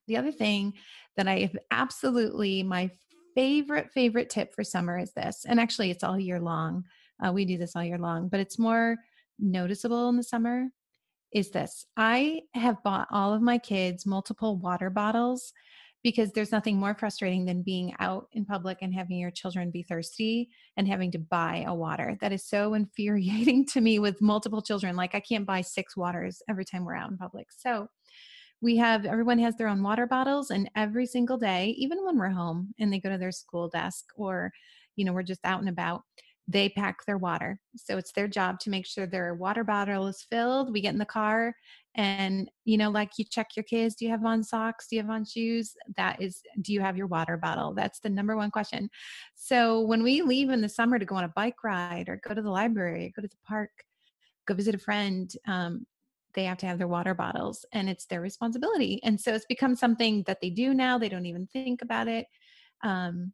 [0.07, 0.75] the other thing
[1.17, 2.91] that I have absolutely my
[3.35, 5.45] favorite, favorite tip for summer is this.
[5.47, 6.85] And actually, it's all year long.
[7.25, 8.97] Uh, we do this all year long, but it's more
[9.39, 10.69] noticeable in the summer.
[11.35, 15.53] Is this I have bought all of my kids multiple water bottles
[16.05, 19.83] because there's nothing more frustrating than being out in public and having your children be
[19.83, 22.17] thirsty and having to buy a water.
[22.21, 24.97] That is so infuriating to me with multiple children.
[24.97, 27.49] Like, I can't buy six waters every time we're out in public.
[27.51, 27.89] So,
[28.61, 32.31] we have everyone has their own water bottles and every single day even when we're
[32.31, 34.53] home and they go to their school desk or
[34.97, 36.03] you know we're just out and about
[36.47, 40.27] they pack their water so it's their job to make sure their water bottle is
[40.29, 41.55] filled we get in the car
[41.97, 45.03] and you know like you check your kids do you have on socks do you
[45.03, 48.51] have on shoes that is do you have your water bottle that's the number one
[48.51, 48.91] question
[49.35, 52.35] so when we leave in the summer to go on a bike ride or go
[52.35, 53.71] to the library go to the park
[54.47, 55.87] go visit a friend um,
[56.35, 59.01] they have to have their water bottles and it's their responsibility.
[59.03, 60.99] And so it's become something that they do now.
[60.99, 62.27] They don't even think about it.
[62.83, 63.33] Um,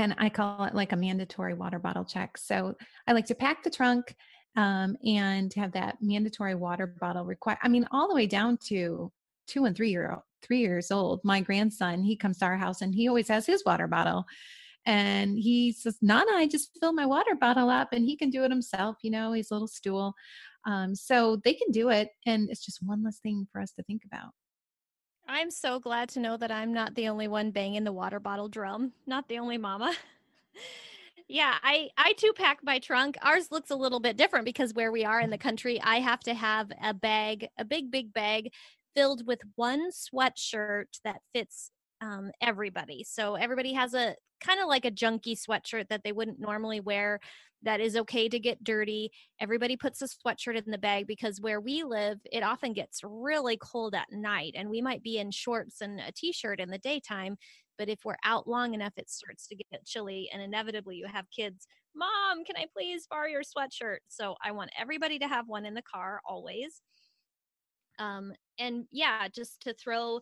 [0.00, 2.38] and I call it like a mandatory water bottle check.
[2.38, 2.74] So
[3.06, 4.14] I like to pack the trunk
[4.56, 7.58] um, and have that mandatory water bottle required.
[7.62, 9.12] I mean, all the way down to
[9.46, 11.20] two and three year old, three years old.
[11.22, 14.24] My grandson, he comes to our house and he always has his water bottle.
[14.86, 18.44] And he says, Nana, I just fill my water bottle up and he can do
[18.44, 18.96] it himself.
[19.02, 20.14] You know, he's a little stool.
[20.66, 22.08] Um, so they can do it.
[22.26, 24.30] And it's just one less thing for us to think about.
[25.32, 28.48] I'm so glad to know that I'm not the only one banging the water bottle
[28.48, 29.94] drum, not the only mama.
[31.28, 33.16] yeah, I I too pack my trunk.
[33.22, 36.18] Ours looks a little bit different because where we are in the country, I have
[36.20, 38.50] to have a bag, a big big bag
[38.96, 43.04] filled with one sweatshirt that fits um, everybody.
[43.04, 47.20] So everybody has a kind of like a junky sweatshirt that they wouldn't normally wear
[47.62, 49.10] that is okay to get dirty.
[49.40, 53.56] Everybody puts a sweatshirt in the bag because where we live, it often gets really
[53.56, 57.36] cold at night and we might be in shorts and a t-shirt in the daytime,
[57.78, 61.26] but if we're out long enough it starts to get chilly and inevitably you have
[61.30, 65.66] kids, "Mom, can I please borrow your sweatshirt?" So I want everybody to have one
[65.66, 66.82] in the car always.
[67.98, 70.20] Um and yeah, just to throw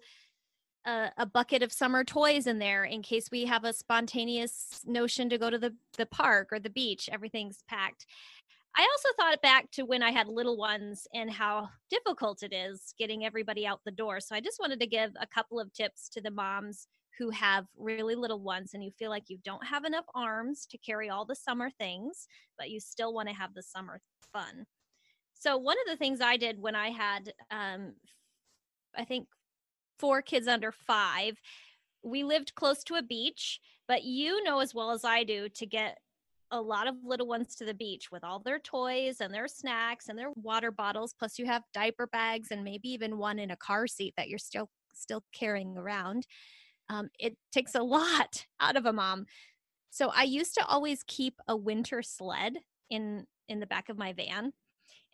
[0.89, 5.29] a, a, bucket of summer toys in there in case we have a spontaneous notion
[5.29, 7.09] to go to the, the park or the beach.
[7.13, 8.07] Everything's packed.
[8.77, 12.95] I also thought back to when I had little ones and how difficult it is
[12.99, 14.21] getting everybody out the door.
[14.21, 16.87] So I just wanted to give a couple of tips to the moms
[17.19, 20.79] who have really little ones and you feel like you don't have enough arms to
[20.79, 24.01] carry all the summer things, but you still want to have the summer
[24.33, 24.65] fun.
[25.35, 27.95] So one of the things I did when I had um,
[28.97, 29.29] I think
[29.99, 31.39] four kids under five.
[32.03, 35.67] We lived close to a beach, but you know as well as I do to
[35.67, 35.99] get
[36.51, 40.09] a lot of little ones to the beach with all their toys and their snacks
[40.09, 41.15] and their water bottles.
[41.19, 44.39] Plus you have diaper bags and maybe even one in a car seat that you're
[44.39, 46.27] still still carrying around.
[46.89, 49.27] Um, it takes a lot out of a mom.
[49.91, 52.59] So i used to always keep a winter sled
[52.91, 54.53] in in the back of my van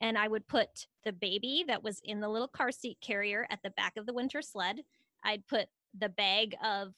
[0.01, 3.61] and I would put the baby that was in the little car seat carrier at
[3.63, 4.81] the back of the winter sled.
[5.25, 5.67] I'd put
[5.99, 6.95] the bag of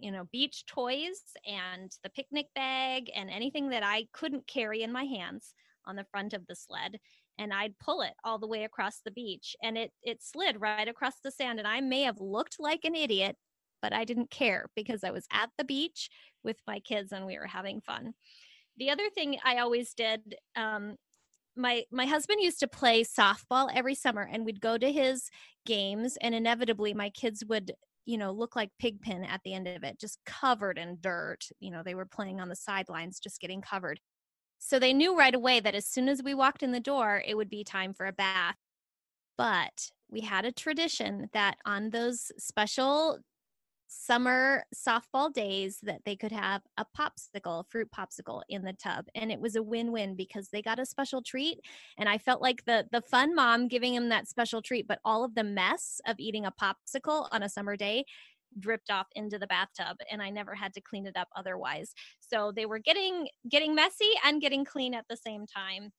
[0.00, 4.92] you know beach toys and the picnic bag and anything that I couldn't carry in
[4.92, 5.54] my hands
[5.86, 6.98] on the front of the sled
[7.38, 10.88] and I'd pull it all the way across the beach and it it slid right
[10.88, 13.36] across the sand and I may have looked like an idiot
[13.82, 16.10] but I didn't care because I was at the beach
[16.42, 18.14] with my kids and we were having fun.
[18.78, 20.96] The other thing I always did um,
[21.56, 25.30] my my husband used to play softball every summer and we'd go to his
[25.64, 27.72] games and inevitably my kids would
[28.04, 31.70] you know look like pigpen at the end of it just covered in dirt you
[31.70, 34.00] know they were playing on the sidelines just getting covered.
[34.58, 37.36] So they knew right away that as soon as we walked in the door it
[37.36, 38.56] would be time for a bath.
[39.36, 43.18] But we had a tradition that on those special
[43.88, 49.06] summer softball days that they could have a popsicle, fruit popsicle in the tub.
[49.14, 51.60] And it was a win-win because they got a special treat.
[51.98, 55.24] And I felt like the the fun mom giving them that special treat, but all
[55.24, 58.04] of the mess of eating a popsicle on a summer day
[58.58, 61.92] dripped off into the bathtub and I never had to clean it up otherwise.
[62.20, 65.92] So they were getting getting messy and getting clean at the same time.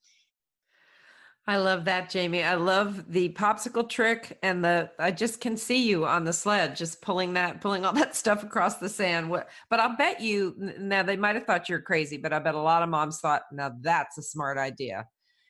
[1.50, 2.44] I love that, Jamie.
[2.44, 6.76] I love the popsicle trick and the I just can see you on the sled
[6.76, 9.30] just pulling that pulling all that stuff across the sand.
[9.30, 12.60] But I'll bet you now they might have thought you're crazy, but I bet a
[12.60, 15.08] lot of moms thought, now that's a smart idea.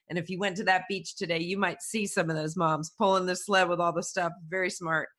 [0.10, 2.92] And if you went to that beach today, you might see some of those moms
[2.96, 4.34] pulling the sled with all the stuff.
[4.48, 5.10] Very smart.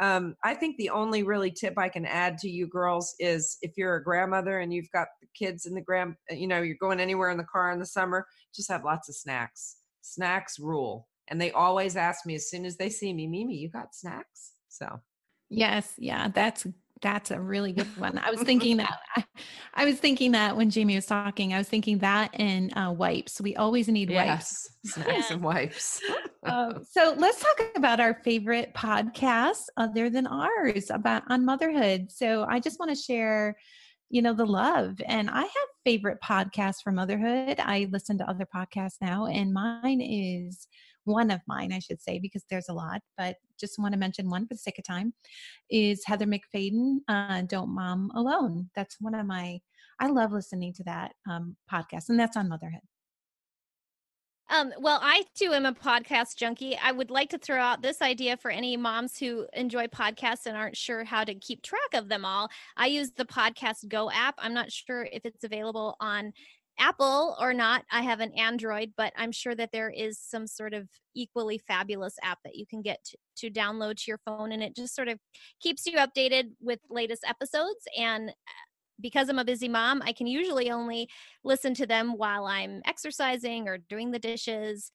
[0.00, 3.72] Um, I think the only really tip I can add to you girls is if
[3.76, 7.00] you're a grandmother and you've got the kids in the grand, you know, you're going
[7.00, 8.24] anywhere in the car in the summer,
[8.54, 9.77] just have lots of snacks
[10.14, 11.08] snacks rule.
[11.28, 14.52] And they always ask me as soon as they see me, Mimi, you got snacks?
[14.68, 15.00] So
[15.50, 16.66] Yes, yeah, that's
[17.00, 18.18] that's a really good one.
[18.18, 19.24] I was thinking that I,
[19.74, 23.40] I, was thinking that when Jamie was talking, I was thinking that and uh, wipes.
[23.40, 25.04] We always need yes, wipes.
[25.04, 26.00] Snacks and wipes.
[26.44, 32.10] um, so let's talk about our favorite podcasts other than ours about on motherhood.
[32.10, 33.56] So I just want to share
[34.10, 37.58] you know the love and i have favorite podcasts for motherhood.
[37.60, 40.68] I listen to other podcasts now and mine is
[41.04, 44.28] one of mine i should say because there's a lot but just want to mention
[44.28, 45.14] one for the sake of time
[45.70, 48.70] is Heather MacFadyen uh, don't mom alone.
[48.74, 49.60] That's one of my
[50.00, 52.80] i love listening to that um, podcast and that's on motherhood
[54.50, 56.76] um, well, I too am a podcast junkie.
[56.82, 60.56] I would like to throw out this idea for any moms who enjoy podcasts and
[60.56, 62.48] aren't sure how to keep track of them all.
[62.76, 64.36] I use the Podcast Go app.
[64.38, 66.32] I'm not sure if it's available on
[66.78, 67.84] Apple or not.
[67.90, 72.14] I have an Android, but I'm sure that there is some sort of equally fabulous
[72.22, 75.08] app that you can get to, to download to your phone, and it just sort
[75.08, 75.18] of
[75.60, 78.32] keeps you updated with latest episodes and
[79.00, 81.08] because I'm a busy mom, I can usually only
[81.44, 84.92] listen to them while I'm exercising or doing the dishes.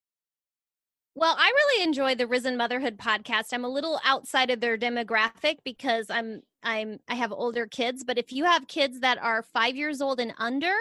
[1.16, 3.54] Well, I really enjoy the Risen Motherhood podcast.
[3.54, 8.18] I'm a little outside of their demographic because I'm I'm I have older kids, but
[8.18, 10.74] if you have kids that are 5 years old and under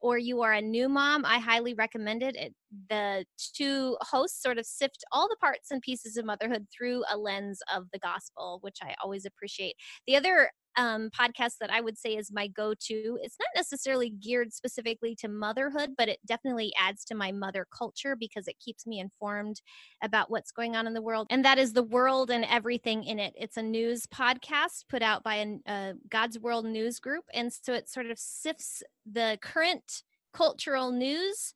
[0.00, 2.36] or you are a new mom, I highly recommend it.
[2.36, 2.54] it.
[2.90, 7.16] The two hosts sort of sift all the parts and pieces of motherhood through a
[7.16, 9.76] lens of the gospel, which I always appreciate.
[10.06, 13.18] The other um, podcast that I would say is my go to.
[13.22, 18.16] It's not necessarily geared specifically to motherhood, but it definitely adds to my mother culture
[18.16, 19.60] because it keeps me informed
[20.02, 21.26] about what's going on in the world.
[21.30, 23.34] And that is The World and Everything in It.
[23.36, 27.24] It's a news podcast put out by a uh, God's World News Group.
[27.34, 30.02] And so it sort of sifts the current
[30.32, 31.52] cultural news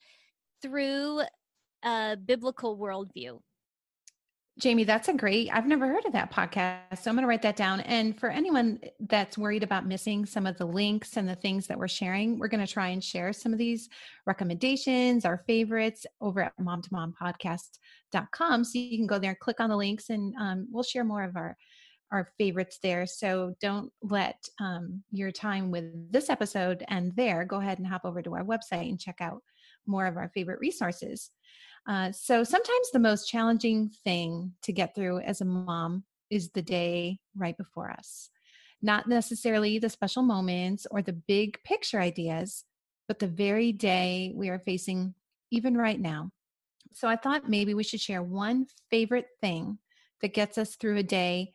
[0.62, 1.22] through
[1.82, 3.40] a biblical worldview.
[4.58, 5.50] Jamie, that's a great.
[5.52, 7.02] I've never heard of that podcast.
[7.02, 7.80] So I'm going to write that down.
[7.80, 11.78] And for anyone that's worried about missing some of the links and the things that
[11.78, 13.90] we're sharing, we're going to try and share some of these
[14.24, 18.64] recommendations, our favorites over at mom to mom podcast.com.
[18.64, 21.22] So you can go there and click on the links and um, we'll share more
[21.22, 21.56] of our
[22.12, 23.04] our favorites there.
[23.04, 27.44] So don't let um, your time with this episode end there.
[27.44, 29.42] Go ahead and hop over to our website and check out
[29.86, 31.30] more of our favorite resources.
[31.86, 36.62] Uh, so sometimes the most challenging thing to get through as a mom is the
[36.62, 38.30] day right before us.
[38.82, 42.64] Not necessarily the special moments or the big picture ideas,
[43.06, 45.14] but the very day we are facing,
[45.50, 46.30] even right now.
[46.92, 49.78] So I thought maybe we should share one favorite thing
[50.22, 51.52] that gets us through a day,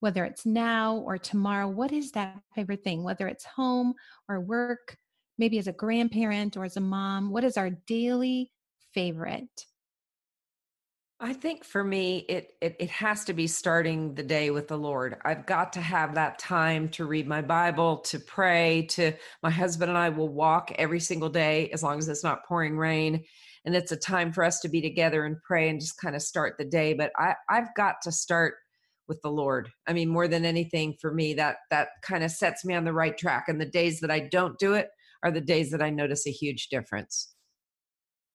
[0.00, 1.68] whether it's now or tomorrow.
[1.68, 3.02] What is that favorite thing?
[3.02, 3.94] Whether it's home
[4.28, 4.96] or work,
[5.36, 8.50] maybe as a grandparent or as a mom, what is our daily
[8.94, 9.66] favorite?
[11.20, 14.78] I think for me, it, it it has to be starting the day with the
[14.78, 15.16] Lord.
[15.24, 18.86] I've got to have that time to read my Bible, to pray.
[18.90, 19.12] To
[19.42, 22.78] my husband and I will walk every single day as long as it's not pouring
[22.78, 23.24] rain,
[23.64, 26.22] and it's a time for us to be together and pray and just kind of
[26.22, 26.94] start the day.
[26.94, 28.54] But I I've got to start
[29.08, 29.70] with the Lord.
[29.88, 32.92] I mean, more than anything, for me, that that kind of sets me on the
[32.92, 33.46] right track.
[33.48, 34.88] And the days that I don't do it
[35.24, 37.34] are the days that I notice a huge difference.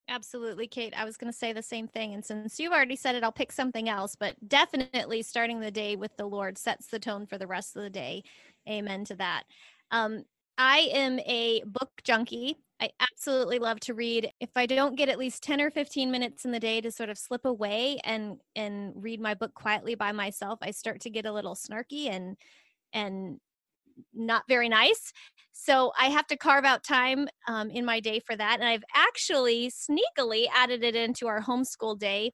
[0.10, 0.94] Absolutely, Kate.
[0.98, 2.14] I was going to say the same thing.
[2.14, 4.16] And since you've already said it, I'll pick something else.
[4.16, 7.84] But definitely starting the day with the Lord sets the tone for the rest of
[7.84, 8.24] the day.
[8.70, 9.44] Amen to that.
[9.92, 10.24] Um,
[10.58, 12.58] I am a book junkie.
[12.82, 14.30] I absolutely love to read.
[14.42, 17.10] If I don't get at least 10 or 15 minutes in the day to sort
[17.10, 21.26] of slip away and and read my book quietly by myself, I start to get
[21.26, 22.36] a little snarky and
[22.94, 23.40] and
[24.14, 25.12] not very nice.
[25.52, 28.60] So I have to carve out time um, in my day for that.
[28.60, 32.34] And I've actually sneakily added it into our homeschool day.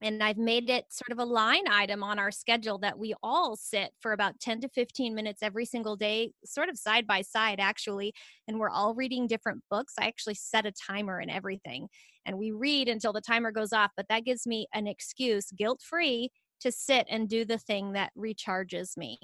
[0.00, 3.56] And I've made it sort of a line item on our schedule that we all
[3.56, 7.58] sit for about 10 to 15 minutes every single day, sort of side by side,
[7.58, 8.14] actually.
[8.46, 9.94] And we're all reading different books.
[9.98, 11.88] I actually set a timer and everything.
[12.24, 13.90] And we read until the timer goes off.
[13.96, 18.12] But that gives me an excuse, guilt free, to sit and do the thing that
[18.16, 19.18] recharges me.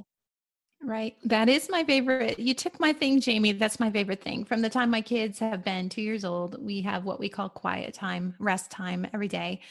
[0.85, 1.16] Right.
[1.24, 2.39] That is my favorite.
[2.39, 3.53] You took my thing, Jamie.
[3.53, 4.45] That's my favorite thing.
[4.45, 7.49] From the time my kids have been two years old, we have what we call
[7.49, 9.62] quiet time, rest time every day.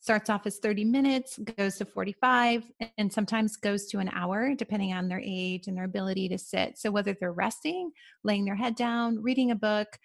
[0.00, 2.64] Starts off as 30 minutes, goes to 45,
[2.98, 6.76] and sometimes goes to an hour, depending on their age and their ability to sit.
[6.76, 7.90] So, whether they're resting,
[8.22, 9.98] laying their head down, reading a book,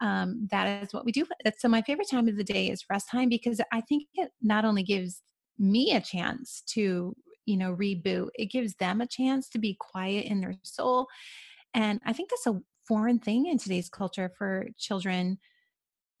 [0.00, 1.26] um, that is what we do.
[1.58, 4.64] So, my favorite time of the day is rest time because I think it not
[4.64, 5.22] only gives
[5.58, 7.16] me a chance to
[7.48, 11.06] you know reboot it gives them a chance to be quiet in their soul
[11.74, 15.38] and i think that's a foreign thing in today's culture for children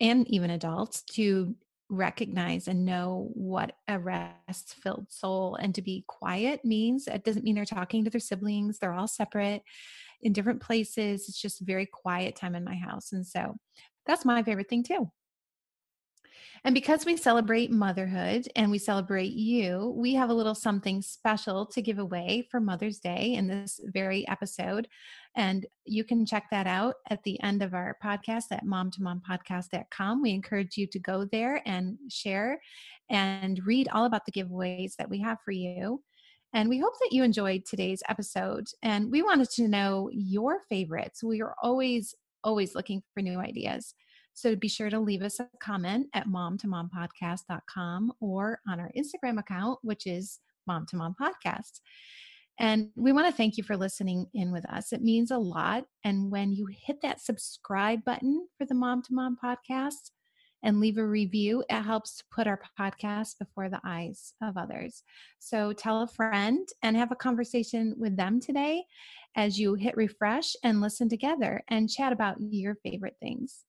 [0.00, 1.54] and even adults to
[1.90, 7.06] recognize and know what a rest filled soul and to be quiet means.
[7.06, 9.62] It doesn't mean they're talking to their siblings they're all separate
[10.20, 13.56] in different places it's just very quiet time in my house and so
[14.04, 15.10] that's my favorite thing too
[16.64, 21.66] and because we celebrate motherhood and we celebrate you, we have a little something special
[21.66, 24.88] to give away for Mother's Day in this very episode.
[25.36, 30.22] And you can check that out at the end of our podcast at momtomompodcast.com.
[30.22, 32.60] We encourage you to go there and share
[33.08, 36.02] and read all about the giveaways that we have for you.
[36.54, 38.68] And we hope that you enjoyed today's episode.
[38.82, 41.22] And we wanted to know your favorites.
[41.22, 43.94] We are always, always looking for new ideas.
[44.38, 49.80] So be sure to leave us a comment at momtomompodcast.com or on our Instagram account,
[49.82, 51.80] which is Mom to Mom Podcast.
[52.60, 54.92] And we want to thank you for listening in with us.
[54.92, 55.86] It means a lot.
[56.04, 60.12] And when you hit that subscribe button for the Mom to Mom podcast
[60.62, 65.02] and leave a review, it helps to put our podcast before the eyes of others.
[65.40, 68.84] So tell a friend and have a conversation with them today
[69.34, 73.64] as you hit refresh and listen together and chat about your favorite things.